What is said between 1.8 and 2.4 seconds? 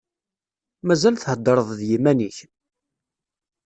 yiman-ik?